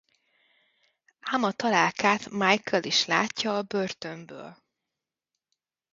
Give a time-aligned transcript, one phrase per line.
[1.21, 4.57] Ám a találkát Michael is látja a börtönből.